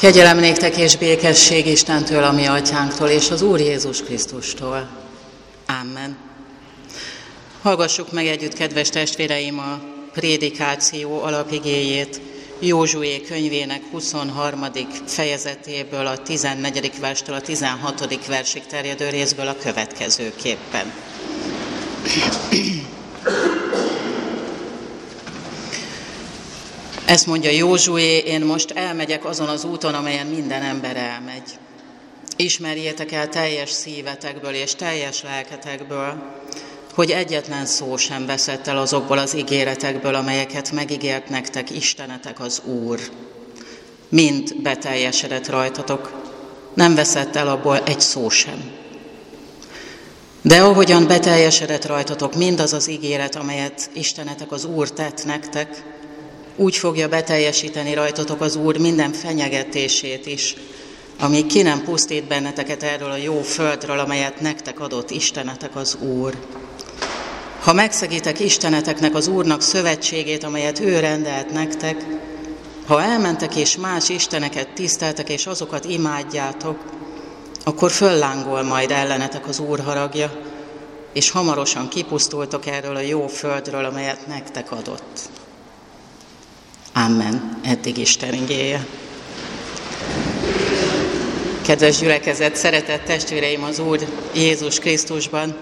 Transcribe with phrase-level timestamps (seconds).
[0.00, 4.88] Kegyelem néktek és békesség Istentől, ami atyánktól, és az Úr Jézus Krisztustól.
[5.80, 6.16] Amen.
[7.62, 9.80] Hallgassuk meg együtt, kedves testvéreim, a
[10.12, 12.20] prédikáció alapigéjét
[12.58, 14.66] Józsué könyvének 23.
[15.06, 16.92] fejezetéből, a 14.
[17.00, 18.26] verstől a 16.
[18.26, 20.92] versig terjedő részből a következőképpen.
[27.08, 31.58] Ezt mondja Józsué, én most elmegyek azon az úton, amelyen minden ember elmegy.
[32.36, 36.22] Ismerjétek el teljes szívetekből és teljes lelketekből,
[36.94, 43.00] hogy egyetlen szó sem veszett el azokból az ígéretekből, amelyeket megígért nektek Istenetek az Úr.
[44.08, 46.12] Mind beteljesedett rajtatok,
[46.74, 48.70] nem veszett el abból egy szó sem.
[50.42, 55.96] De ahogyan beteljesedett rajtatok mindaz az ígéret, amelyet Istenetek az Úr tett nektek,
[56.58, 60.56] úgy fogja beteljesíteni rajtatok az Úr minden fenyegetését is,
[61.20, 66.34] ami ki nem pusztít benneteket erről a jó földről, amelyet nektek adott Istenetek az Úr.
[67.60, 72.04] Ha megszegítek Isteneteknek az Úrnak szövetségét, amelyet ő rendelt nektek,
[72.86, 76.78] ha elmentek és más isteneket tiszteltek, és azokat imádjátok,
[77.64, 80.40] akkor föllángol majd ellenetek az Úr haragja,
[81.12, 85.30] és hamarosan kipusztultok erről a jó földről, amelyet nektek adott.
[87.04, 87.60] Amen.
[87.62, 88.86] Eddig Isten igéje.
[91.62, 93.98] Kedves gyülekezet, szeretett testvéreim az Úr
[94.34, 95.56] Jézus Krisztusban,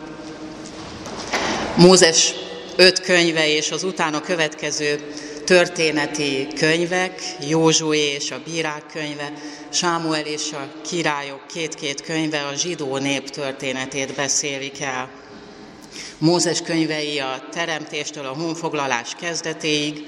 [1.77, 2.33] Mózes
[2.77, 5.01] öt könyve és az utána következő
[5.45, 9.33] történeti könyvek, Józsué és a bírák könyve,
[9.69, 15.11] Sámuel és a királyok két-két könyve a zsidó nép történetét beszélik el.
[16.19, 20.05] Mózes könyvei a teremtéstől a honfoglalás kezdetéig,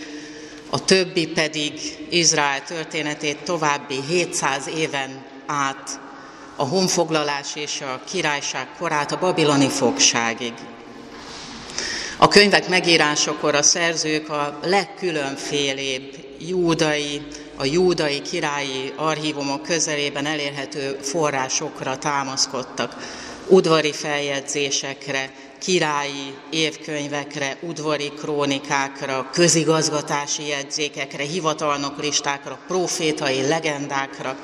[0.71, 1.73] a többi pedig
[2.11, 6.01] Izrael történetét további 700 éven át,
[6.57, 10.53] a honfoglalás és a királyság korát a babiloni fogságig.
[12.17, 17.23] A könyvek megírásakor a szerzők a legkülönfélébb júdai,
[17.57, 22.97] a júdai királyi archívumok közelében elérhető forrásokra támaszkodtak,
[23.47, 34.37] udvari feljegyzésekre, királyi évkönyvekre, udvari krónikákra, közigazgatási jegyzékekre, hivatalnok listákra, profétai legendákra,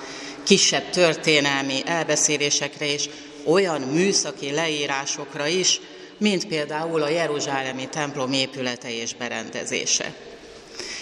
[0.42, 3.08] kisebb történelmi elbeszélésekre és
[3.44, 5.80] olyan műszaki leírásokra is,
[6.18, 10.14] mint például a Jeruzsálemi templom épülete és berendezése.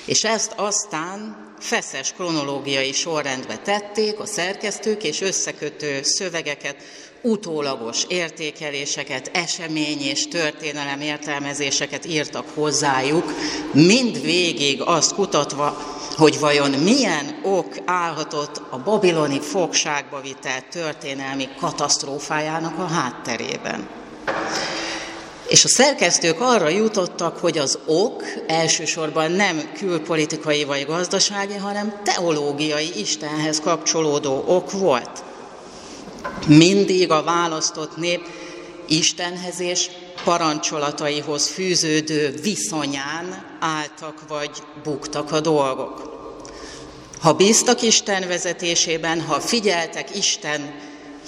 [0.04, 6.76] És ezt aztán feszes kronológiai sorrendbe tették a szerkesztők, és összekötő szövegeket,
[7.22, 13.32] utólagos értékeléseket, esemény és történelem értelmezéseket írtak hozzájuk,
[13.72, 15.76] mind végig azt kutatva,
[16.16, 23.88] hogy vajon milyen ok állhatott a babiloni fogságba vitelt történelmi katasztrófájának a hátterében.
[25.52, 33.00] És a szerkesztők arra jutottak, hogy az ok elsősorban nem külpolitikai vagy gazdasági, hanem teológiai
[33.00, 35.24] Istenhez kapcsolódó ok volt.
[36.46, 38.20] Mindig a választott nép
[38.88, 39.90] Istenhez és
[40.24, 44.50] parancsolataihoz fűződő viszonyán álltak vagy
[44.82, 46.20] buktak a dolgok.
[47.20, 50.74] Ha bíztak Isten vezetésében, ha figyeltek Isten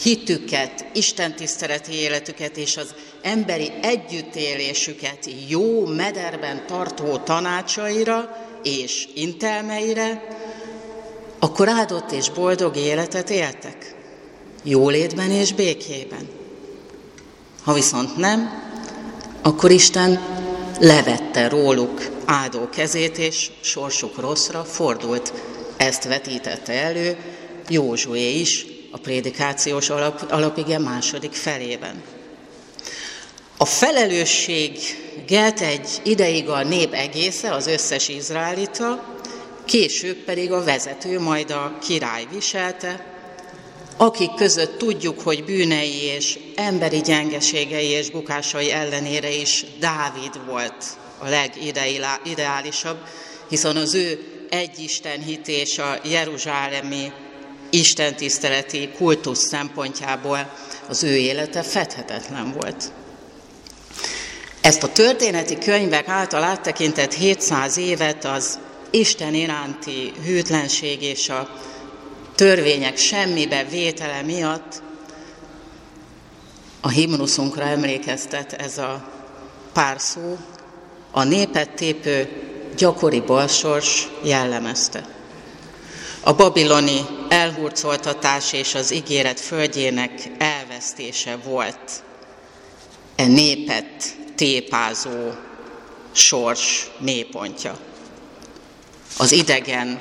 [0.02, 10.22] hitüket, Isten tiszteleti életüket és az emberi együttélésüket jó mederben tartó tanácsaira és intelmeire,
[11.38, 13.94] akkor áldott és boldog életet éltek,
[14.62, 16.28] jólétben és békében.
[17.62, 18.62] Ha viszont nem,
[19.42, 20.20] akkor Isten
[20.80, 25.32] levette róluk áldó kezét, és sorsuk rosszra fordult.
[25.76, 27.16] Ezt vetítette elő
[27.68, 32.02] Józsué is a prédikációs alap, alapige második felében.
[33.56, 39.15] A felelősséget egy ideig a nép egésze, az összes izraelita,
[39.65, 43.06] később pedig a vezető, majd a király viselte,
[43.97, 50.84] akik között tudjuk, hogy bűnei és emberi gyengeségei és bukásai ellenére is Dávid volt
[51.18, 52.98] a legideálisabb,
[53.48, 54.18] hiszen az ő
[54.51, 57.12] egyisten hités a jeruzsálemi
[57.71, 60.53] istentiszteleti kultusz szempontjából
[60.89, 62.92] az ő élete fedhetetlen volt.
[64.65, 68.59] Ezt a történeti könyvek által áttekintett 700 évet az
[68.91, 71.49] Isten iránti hűtlenség és a
[72.34, 74.83] törvények semmibe vétele miatt
[76.81, 79.09] a himnuszunkra emlékeztet ez a
[79.72, 80.39] pár szó,
[81.11, 82.28] a népet tépő
[82.77, 85.09] gyakori balsors jellemezte.
[86.21, 92.03] a babiloni elhurcoltatás és az ígéret földjének elvesztése volt
[93.16, 95.31] e népet tépázó
[96.13, 97.78] sors mélypontja.
[99.19, 100.01] Az idegen,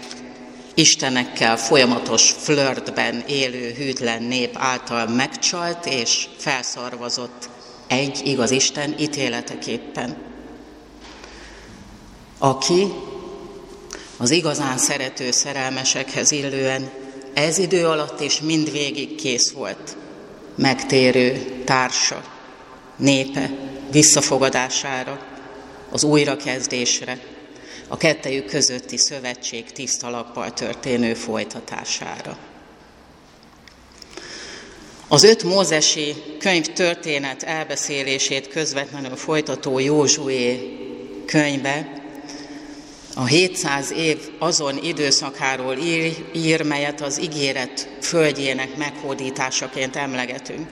[0.73, 7.49] istenekkel folyamatos flörtben élő hűtlen nép által megcsalt és felszarvazott
[7.87, 10.17] egy igaz Isten ítéleteképpen,
[12.37, 12.87] aki
[14.17, 16.91] az igazán szerető szerelmesekhez illően
[17.33, 19.97] ez idő alatt is mindvégig kész volt,
[20.55, 22.23] megtérő társa,
[22.95, 23.49] népe
[23.93, 25.25] visszafogadására,
[25.91, 27.19] az újrakezdésre,
[27.87, 32.37] a kettejük közötti szövetség tiszta lappal történő folytatására.
[35.07, 40.77] Az öt mózesi könyv történet elbeszélését közvetlenül folytató Józsué
[41.25, 42.01] könyve
[43.15, 50.67] a 700 év azon időszakáról ír, ír, melyet az ígéret földjének meghódításaként emlegetünk.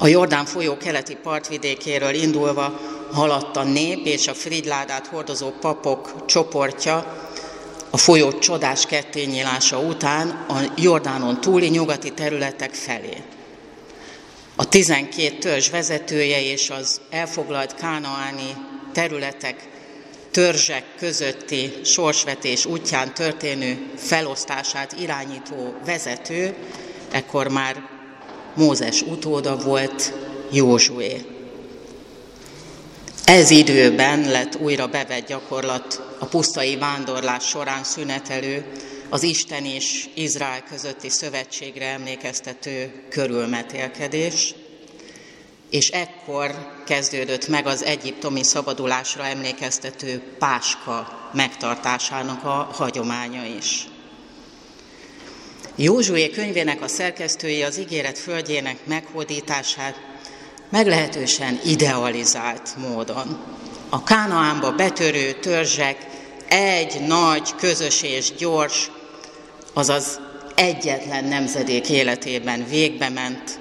[0.00, 2.80] A Jordán folyó keleti partvidékéről indulva
[3.12, 7.26] haladt a nép és a frigyládát hordozó papok csoportja
[7.90, 13.22] a folyó csodás kettényílása után a Jordánon túli nyugati területek felé.
[14.56, 18.56] A 12 törzs vezetője és az elfoglalt kánaáni
[18.92, 19.68] területek
[20.30, 26.54] törzsek közötti sorsvetés útján történő felosztását irányító vezető,
[27.10, 27.97] ekkor már
[28.54, 30.12] Mózes utóda volt
[30.50, 31.24] Józsué.
[33.24, 38.64] Ez időben lett újra bevett gyakorlat a pusztai vándorlás során szünetelő,
[39.08, 44.54] az Isten és Izrael közötti szövetségre emlékeztető körülmetélkedés,
[45.70, 53.88] és ekkor kezdődött meg az egyiptomi szabadulásra emlékeztető Páska megtartásának a hagyománya is.
[55.80, 60.00] Józsué könyvének a szerkesztői az ígéret földjének meghódítását
[60.70, 63.38] meglehetősen idealizált módon.
[63.88, 66.06] A Kánaánba betörő törzsek
[66.48, 68.90] egy nagy, közös és gyors,
[69.72, 70.20] azaz
[70.54, 73.58] egyetlen nemzedék életében végbe ment,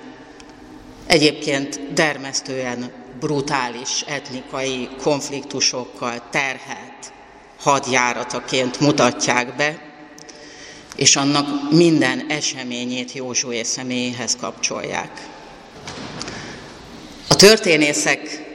[1.07, 7.13] egyébként dermesztően brutális etnikai konfliktusokkal terhelt
[7.59, 9.86] hadjárataként mutatják be,
[10.97, 15.27] és annak minden eseményét Józsué személyéhez kapcsolják.
[17.27, 18.45] A történészek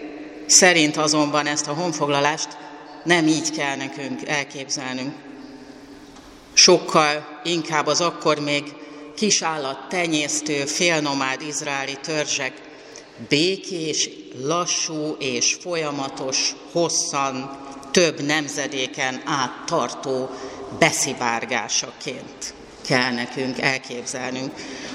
[0.47, 2.49] szerint azonban ezt a honfoglalást
[3.05, 5.13] nem így kell nekünk elképzelnünk.
[6.53, 8.63] Sokkal inkább az akkor még
[9.17, 12.53] kisállat tenyésztő félnomád izraeli törzsek
[13.29, 14.09] békés,
[14.43, 17.59] lassú és folyamatos, hosszan,
[17.91, 20.31] több nemzedéken át tartó
[20.79, 22.55] beszivárgásaként
[22.87, 24.51] kell nekünk elképzelnünk.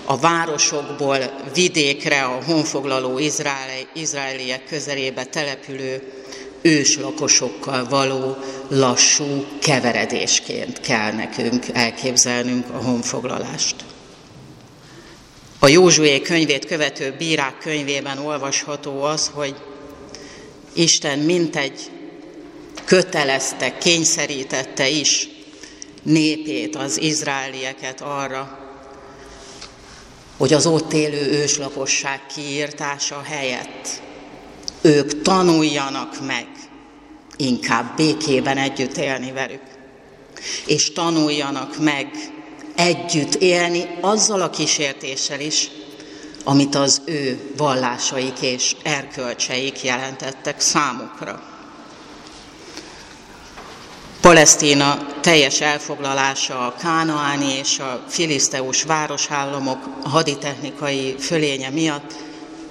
[0.06, 1.18] A városokból
[1.54, 6.12] vidékre, a honfoglaló izraeli, izraeliek közelébe települő
[6.62, 8.38] őslakosokkal való
[8.68, 13.76] lassú keveredésként kell nekünk elképzelnünk a honfoglalást.
[15.60, 19.56] A Józsué könyvét követő bírák könyvében olvasható az, hogy
[20.74, 21.92] Isten mintegy
[22.86, 25.30] kötelezte, kényszerítette is
[26.08, 28.60] népét, az izraelieket arra,
[30.38, 34.02] hogy az ott élő őslakosság kiírtása helyett
[34.82, 36.48] ők tanuljanak meg
[37.38, 39.62] inkább békében együtt élni velük,
[40.66, 42.08] és tanuljanak meg
[42.76, 45.70] együtt élni azzal a kísértéssel is,
[46.44, 51.44] amit az ő vallásaik és erkölcseik jelentettek számukra.
[54.22, 62.14] Palesztina teljes elfoglalása a kánaáni és a filiszteus városállamok haditechnikai fölénye miatt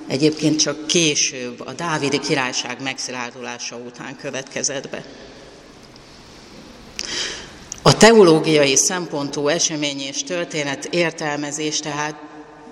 [0.07, 5.05] egyébként csak később, a Dávidi királyság megszilárdulása után következett be.
[7.83, 12.17] A teológiai szempontú esemény és történet értelmezés tehát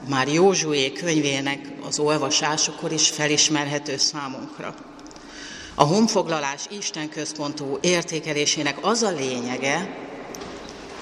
[0.08, 4.93] már Józsué könyvének az olvasásakor is felismerhető számunkra.
[5.74, 9.96] A honfoglalás Isten központú értékelésének az a lényege,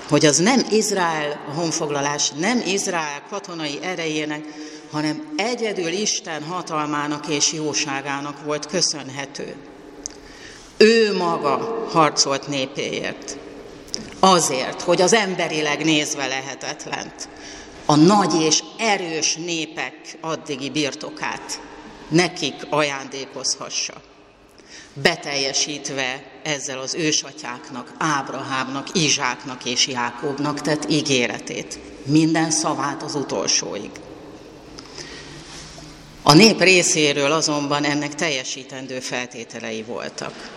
[0.08, 4.44] hogy az nem Izrael, a honfoglalás nem Izrael katonai erejének,
[4.90, 9.54] hanem egyedül Isten hatalmának és jóságának volt köszönhető.
[10.76, 13.36] Ő maga harcolt népéért.
[14.20, 17.28] Azért, hogy az emberileg nézve lehetetlent,
[17.86, 21.60] a nagy és erős népek addigi birtokát
[22.08, 23.94] nekik ajándékozhassa.
[24.92, 31.78] Beteljesítve ezzel az ősatyáknak, Ábrahámnak, Izsáknak és Jákobnak tett ígéretét.
[32.04, 33.90] Minden szavát az utolsóig.
[36.22, 40.50] A nép részéről azonban ennek teljesítendő feltételei voltak.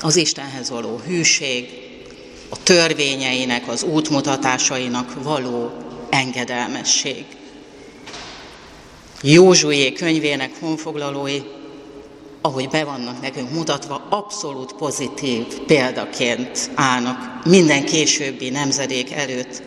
[0.00, 1.68] Az Istenhez való hűség,
[2.48, 5.72] a törvényeinek, az útmutatásainak való
[6.10, 7.24] engedelmesség.
[9.22, 11.40] Józsué könyvének honfoglalói,
[12.42, 19.62] ahogy be vannak nekünk mutatva, abszolút pozitív példaként állnak minden későbbi nemzedék előtt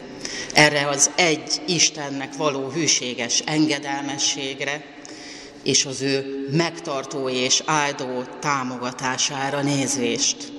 [0.54, 4.86] erre az egy Istennek való hűséges engedelmességre,
[5.64, 10.52] és az ő megtartó és áldó támogatására nézvést.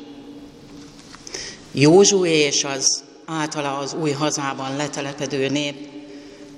[1.72, 5.88] Józsué és az általa az új hazában letelepedő nép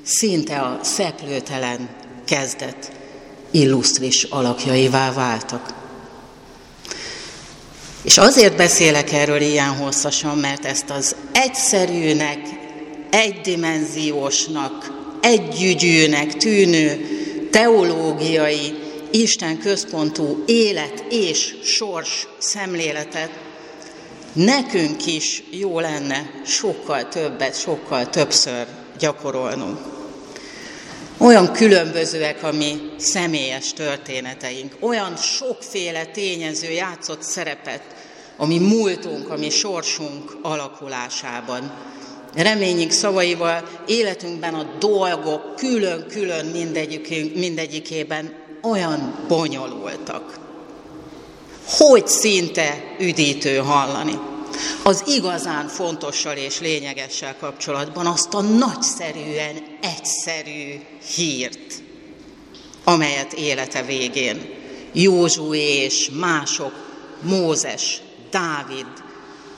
[0.02, 1.88] szinte a szeplőtelen
[2.24, 2.97] kezdet
[3.50, 5.74] illusztris alakjaivá váltak.
[8.02, 12.38] És azért beszélek erről ilyen hosszasan, mert ezt az egyszerűnek,
[13.10, 17.06] egydimenziósnak, együgyűnek tűnő
[17.50, 18.74] teológiai,
[19.10, 23.30] Isten központú élet és sors szemléletet
[24.32, 28.66] nekünk is jó lenne sokkal többet, sokkal többször
[28.98, 29.97] gyakorolnunk.
[31.20, 37.82] Olyan különbözőek a mi személyes történeteink, olyan sokféle tényező játszott szerepet
[38.36, 41.72] a mi múltunk, a mi sorsunk alakulásában.
[42.34, 46.46] Reményünk szavaival életünkben a dolgok külön-külön
[47.34, 50.38] mindegyikében olyan bonyolultak,
[51.68, 54.18] hogy szinte üdítő hallani.
[54.82, 60.80] Az igazán fontossal és lényegessel kapcsolatban azt a nagyszerűen egyszerű
[61.14, 61.82] hírt,
[62.84, 64.56] amelyet élete végén
[64.92, 66.72] Józsué és mások,
[67.22, 68.00] Mózes,
[68.30, 68.86] Dávid,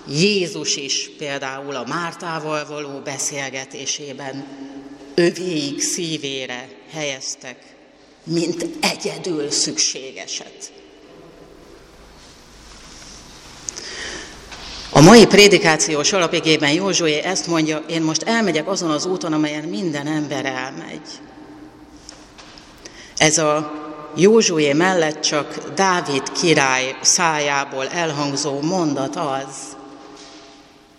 [0.08, 4.46] Jézus is például a Mártával való beszélgetésében
[5.14, 7.56] övéig szívére helyeztek,
[8.24, 10.72] mint egyedül szükségeset.
[14.92, 20.06] A mai prédikációs alapigében Józsué ezt mondja, én most elmegyek azon az úton, amelyen minden
[20.06, 21.08] ember elmegy.
[23.16, 23.72] Ez a
[24.16, 29.76] Józsué mellett csak Dávid király szájából elhangzó mondat az,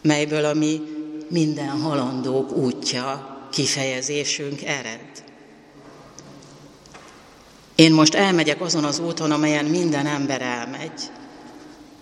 [0.02, 0.82] melyből a mi
[1.30, 5.24] minden halandók útja kifejezésünk ered.
[7.76, 11.02] Én most elmegyek azon az úton, amelyen minden ember elmegy,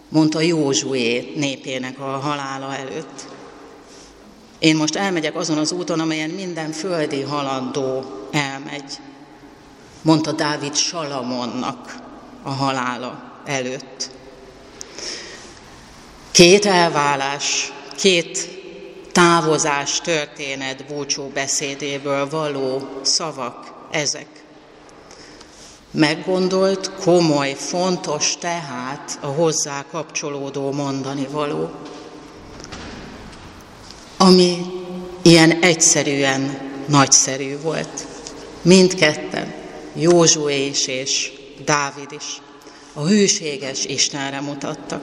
[0.09, 3.27] mondta Józsué népének a halála előtt.
[4.59, 8.93] Én most elmegyek azon az úton, amelyen minden földi halandó elmegy,
[10.01, 11.95] mondta Dávid Salamonnak
[12.43, 14.09] a halála előtt.
[16.31, 18.49] Két elválás két
[19.11, 24.27] távozás történet búcsú beszédéből való szavak ezek.
[25.91, 31.72] Meggondolt, komoly, fontos tehát a hozzá kapcsolódó mondani való,
[34.17, 34.58] ami
[35.22, 38.08] ilyen egyszerűen nagyszerű volt.
[38.62, 39.53] Mindketten,
[39.93, 41.31] Józsué is és
[41.65, 42.41] Dávid is,
[42.93, 45.01] a hűséges Istenre mutattak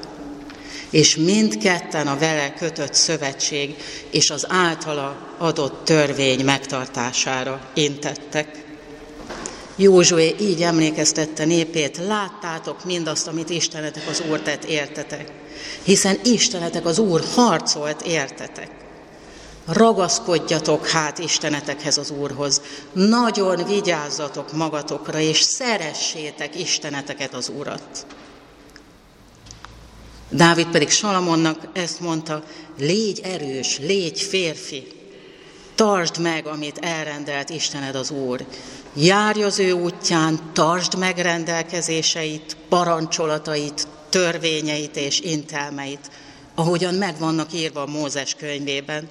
[0.90, 3.76] és mindketten a vele kötött szövetség
[4.10, 8.65] és az általa adott törvény megtartására intettek.
[9.76, 15.32] Józsué így emlékeztette népét, láttátok mindazt, amit Istenetek az Úr tett, értetek.
[15.82, 18.70] Hiszen Istenetek az Úr harcolt, értetek.
[19.66, 22.60] Ragaszkodjatok hát Istenetekhez az Úrhoz,
[22.92, 28.06] nagyon vigyázzatok magatokra, és szeressétek Isteneteket az Urat.
[30.30, 32.42] Dávid pedig Salamonnak ezt mondta,
[32.78, 34.95] légy erős, légy férfi,
[35.76, 38.46] tartsd meg, amit elrendelt Istened az Úr.
[38.94, 46.10] Járj az ő útján, tartsd meg rendelkezéseit, parancsolatait, törvényeit és intelmeit,
[46.54, 49.06] ahogyan meg vannak írva a Mózes könyvében.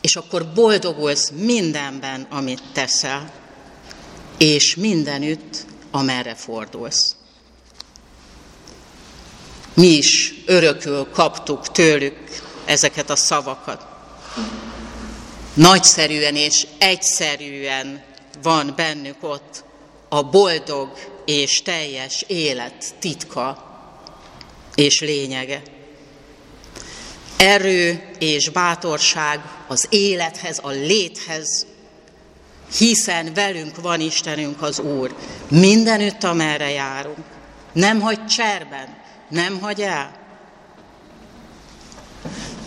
[0.00, 3.32] És akkor boldogulsz mindenben, amit teszel,
[4.38, 7.14] és mindenütt, amerre fordulsz.
[9.74, 12.16] Mi is örökül kaptuk tőlük
[12.64, 13.86] ezeket a szavakat.
[15.60, 18.02] Nagyszerűen és egyszerűen
[18.42, 19.64] van bennük ott
[20.08, 20.92] a boldog
[21.24, 23.64] és teljes élet titka
[24.74, 25.62] és lényege.
[27.36, 31.66] Erő és bátorság az élethez, a léthez,
[32.78, 35.14] hiszen velünk van Istenünk az Úr,
[35.48, 37.24] mindenütt, amerre járunk
[37.72, 38.96] Nem hagy cserben,
[39.28, 40.19] nem hagy el.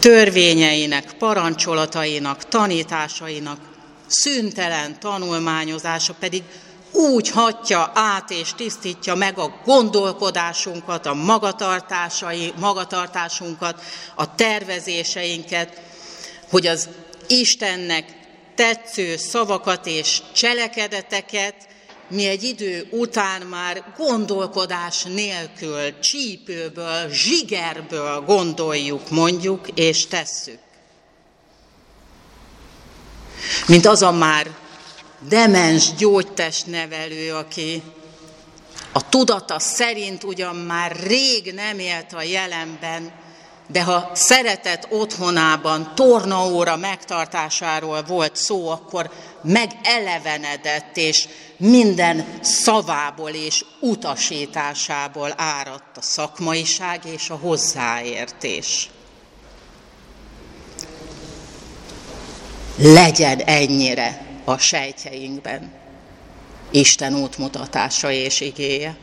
[0.03, 3.59] Törvényeinek, parancsolatainak, tanításainak
[4.07, 6.43] szüntelen tanulmányozása pedig
[6.91, 13.81] úgy hatja át és tisztítja meg a gondolkodásunkat, a magatartásai, magatartásunkat,
[14.15, 15.81] a tervezéseinket,
[16.49, 16.89] hogy az
[17.27, 18.05] Istennek
[18.55, 21.55] tetsző szavakat és cselekedeteket
[22.13, 30.59] mi egy idő után már gondolkodás nélkül, csípőből, zsigerből gondoljuk, mondjuk és tesszük.
[33.67, 34.55] Mint az a már
[35.29, 37.81] demens gyógytestnevelő, aki
[38.91, 43.11] a tudata szerint ugyan már rég nem élt a jelenben,
[43.67, 51.27] de ha szeretett otthonában tornaóra megtartásáról volt szó, akkor megelevenedett, és
[51.57, 58.89] minden szavából és utasításából áradt a szakmaiság és a hozzáértés.
[62.75, 65.71] Legyen ennyire a sejtjeinkben
[66.71, 68.95] Isten útmutatása és igéje.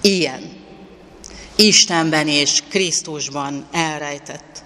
[0.00, 0.53] Ilyen
[1.56, 4.62] Istenben és Krisztusban elrejtett,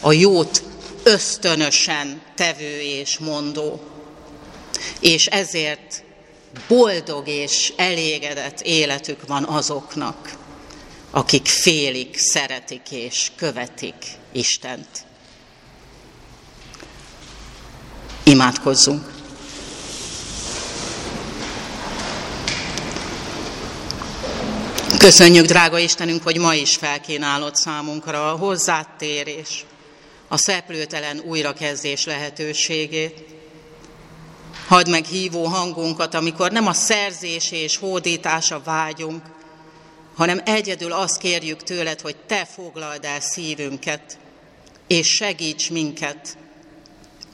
[0.00, 0.62] a jót
[1.02, 3.80] ösztönösen tevő és mondó,
[5.00, 6.04] és ezért
[6.68, 10.36] boldog és elégedett életük van azoknak,
[11.10, 13.94] akik félik, szeretik és követik
[14.32, 15.06] Istent.
[18.22, 19.17] Imádkozzunk!
[24.98, 29.64] Köszönjük, drága Istenünk, hogy ma is felkínálod számunkra a hozzátérés,
[30.28, 33.24] a szeplőtelen újrakezdés lehetőségét.
[34.66, 39.22] Hadd meg hívó hangunkat, amikor nem a szerzés és hódítása vágyunk,
[40.16, 44.18] hanem egyedül azt kérjük tőled, hogy te foglald el szívünket,
[44.86, 46.36] és segíts minket,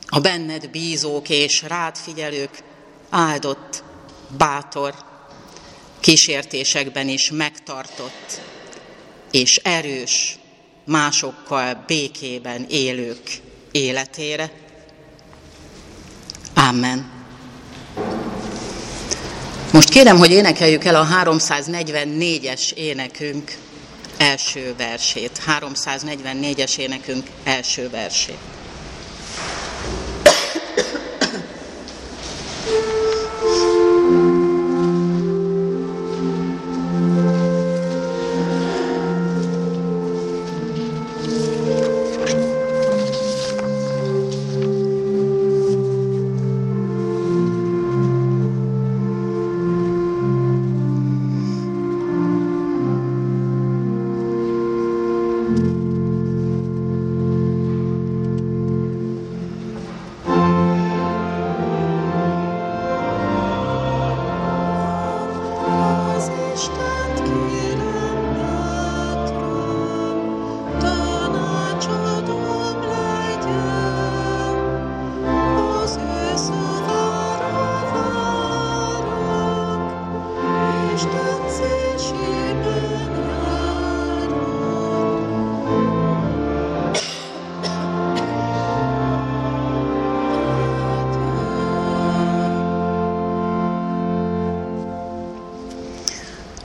[0.06, 2.62] a benned bízók és rád figyelők
[3.10, 3.82] áldott,
[4.36, 4.94] bátor,
[6.04, 8.40] kísértésekben is megtartott
[9.30, 10.38] és erős,
[10.84, 13.22] másokkal békében élők
[13.70, 14.50] életére.
[16.54, 17.10] Amen.
[19.72, 23.56] Most kérem, hogy énekeljük el a 344-es énekünk
[24.16, 25.42] első versét.
[25.46, 28.53] 344-es énekünk első versét.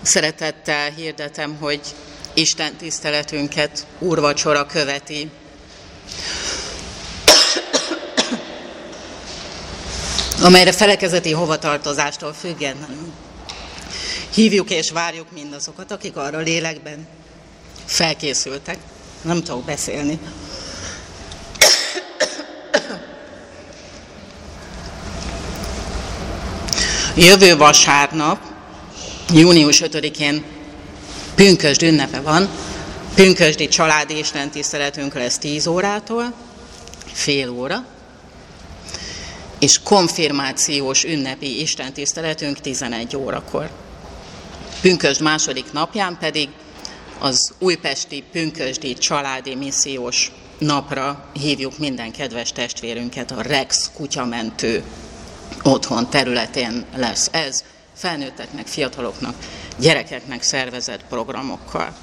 [0.10, 1.82] Szeretettel hirdetem, hogy
[2.34, 5.30] Isten tiszteletünket úrvacsora követi.
[10.42, 13.12] amelyre felekezeti hovatartozástól függetlenül
[14.34, 17.08] hívjuk és várjuk mindazokat, akik arra lélekben
[17.86, 18.78] felkészültek.
[19.22, 20.20] Nem tudok beszélni.
[27.16, 28.49] Jövő vasárnap
[29.34, 30.44] június 5-én
[31.36, 32.50] pünkösd ünnepe van,
[33.16, 36.34] pünkösdi családi istentiszteletünk lesz 10 órától,
[37.06, 37.86] fél óra,
[39.60, 43.70] és konfirmációs ünnepi istentiszteletünk 11 órakor.
[44.82, 46.50] Pünkösd második napján pedig
[47.20, 54.84] az újpesti pünkösdi családi missziós napra hívjuk minden kedves testvérünket a Rex kutyamentő
[55.64, 57.64] otthon területén lesz ez
[58.00, 59.36] felnőtteknek, fiataloknak,
[59.78, 61.96] gyerekeknek szervezett programokkal.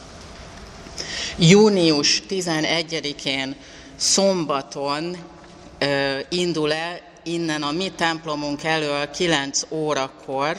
[1.39, 3.57] Június 11-én
[3.97, 5.17] szombaton
[5.79, 10.57] ö, indul el innen a mi templomunk elől 9 órakor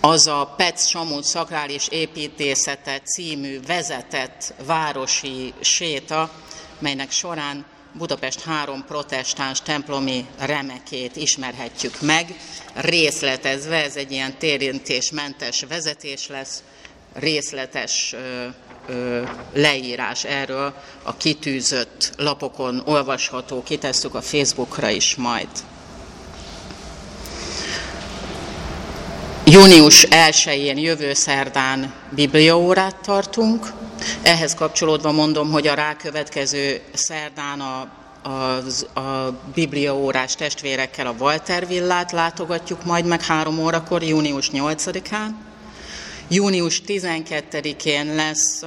[0.00, 6.30] az a Petsz Samut Szakrális Építészete című vezetett városi séta,
[6.78, 7.64] melynek során
[7.98, 12.36] Budapest három protestáns templomi remekét ismerhetjük meg,
[12.74, 16.62] részletezve, ez egy ilyen térintésmentes vezetés lesz,
[17.12, 18.14] részletes
[19.52, 25.48] leírás erről a kitűzött lapokon olvasható, kitesszük a Facebookra is majd.
[29.56, 33.72] Június 1-én jövő szerdán bibliaórát tartunk.
[34.22, 37.88] Ehhez kapcsolódva mondom, hogy a rákövetkező szerdán a,
[38.22, 45.28] a, a bibliaórás testvérekkel a Walter villát látogatjuk majd meg három órakor, június 8-án.
[46.28, 48.62] Június 12-én lesz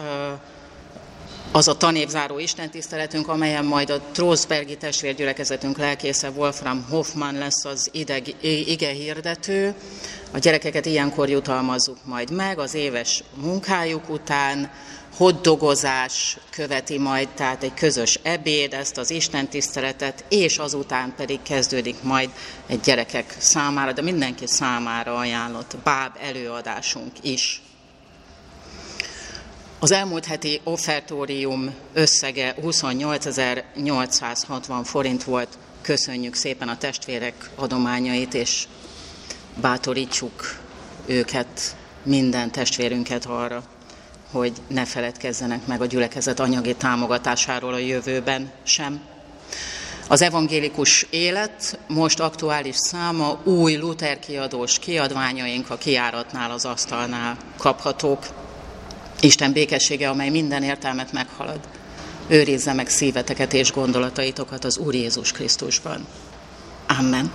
[1.51, 8.35] az a tanévzáró istentiszteletünk, amelyen majd a Trózbergi testvérgyülekezetünk lelkésze Wolfram Hoffman lesz az ideg,
[8.41, 9.73] ige hirdető.
[10.31, 14.71] A gyerekeket ilyenkor jutalmazzuk majd meg az éves munkájuk után,
[15.15, 22.03] hoddogozás követi majd, tehát egy közös ebéd, ezt az Isten tiszteletet, és azután pedig kezdődik
[22.03, 22.29] majd
[22.67, 27.61] egy gyerekek számára, de mindenki számára ajánlott báb előadásunk is.
[29.81, 35.57] Az elmúlt heti offertórium összege 28.860 forint volt.
[35.81, 38.67] Köszönjük szépen a testvérek adományait, és
[39.61, 40.57] bátorítsuk
[41.05, 43.63] őket, minden testvérünket arra,
[44.31, 49.01] hogy ne feledkezzenek meg a gyülekezet anyagi támogatásáról a jövőben sem.
[50.07, 58.47] Az evangélikus élet most aktuális száma új Luther kiadós kiadványaink a kiáratnál, az asztalnál kaphatók.
[59.21, 61.59] Isten békessége, amely minden értelmet meghalad,
[62.27, 66.07] őrizze meg szíveteket és gondolataitokat az Úr Jézus Krisztusban.
[66.99, 67.31] Amen.